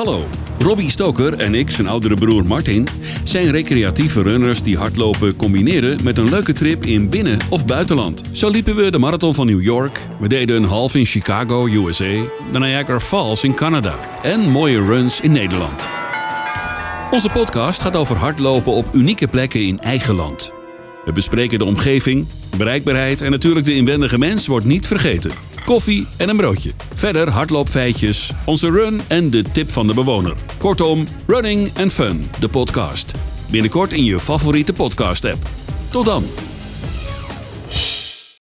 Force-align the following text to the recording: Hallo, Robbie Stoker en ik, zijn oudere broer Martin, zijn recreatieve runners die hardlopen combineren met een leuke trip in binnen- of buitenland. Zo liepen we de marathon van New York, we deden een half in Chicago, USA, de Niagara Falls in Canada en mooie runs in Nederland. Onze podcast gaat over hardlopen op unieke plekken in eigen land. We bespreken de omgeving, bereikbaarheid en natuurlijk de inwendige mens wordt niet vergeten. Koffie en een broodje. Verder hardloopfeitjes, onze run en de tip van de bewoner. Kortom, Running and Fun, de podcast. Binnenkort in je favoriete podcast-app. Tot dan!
Hallo, 0.00 0.26
Robbie 0.58 0.90
Stoker 0.90 1.38
en 1.38 1.54
ik, 1.54 1.70
zijn 1.70 1.88
oudere 1.88 2.14
broer 2.14 2.44
Martin, 2.44 2.88
zijn 3.24 3.50
recreatieve 3.50 4.22
runners 4.22 4.62
die 4.62 4.76
hardlopen 4.76 5.36
combineren 5.36 5.98
met 6.04 6.18
een 6.18 6.28
leuke 6.28 6.52
trip 6.52 6.84
in 6.84 7.10
binnen- 7.10 7.38
of 7.50 7.66
buitenland. 7.66 8.22
Zo 8.32 8.50
liepen 8.50 8.74
we 8.74 8.90
de 8.90 8.98
marathon 8.98 9.34
van 9.34 9.46
New 9.46 9.62
York, 9.62 10.06
we 10.20 10.28
deden 10.28 10.56
een 10.56 10.68
half 10.68 10.94
in 10.94 11.04
Chicago, 11.04 11.66
USA, 11.66 12.24
de 12.52 12.58
Niagara 12.58 13.00
Falls 13.00 13.44
in 13.44 13.54
Canada 13.54 13.94
en 14.22 14.40
mooie 14.40 14.84
runs 14.84 15.20
in 15.20 15.32
Nederland. 15.32 15.88
Onze 17.10 17.28
podcast 17.28 17.80
gaat 17.80 17.96
over 17.96 18.16
hardlopen 18.16 18.72
op 18.72 18.88
unieke 18.92 19.28
plekken 19.28 19.66
in 19.66 19.80
eigen 19.80 20.14
land. 20.14 20.52
We 21.04 21.12
bespreken 21.12 21.58
de 21.58 21.64
omgeving, 21.64 22.26
bereikbaarheid 22.56 23.20
en 23.20 23.30
natuurlijk 23.30 23.66
de 23.66 23.74
inwendige 23.74 24.18
mens 24.18 24.46
wordt 24.46 24.66
niet 24.66 24.86
vergeten. 24.86 25.30
Koffie 25.70 26.06
en 26.16 26.28
een 26.28 26.36
broodje. 26.36 26.70
Verder 26.94 27.30
hardloopfeitjes, 27.30 28.32
onze 28.44 28.70
run 28.70 29.00
en 29.08 29.30
de 29.30 29.42
tip 29.52 29.70
van 29.70 29.86
de 29.86 29.94
bewoner. 29.94 30.34
Kortom, 30.58 31.06
Running 31.26 31.78
and 31.78 31.92
Fun, 31.92 32.30
de 32.38 32.48
podcast. 32.48 33.12
Binnenkort 33.50 33.92
in 33.92 34.04
je 34.04 34.20
favoriete 34.20 34.72
podcast-app. 34.72 35.48
Tot 35.90 36.04
dan! 36.04 36.49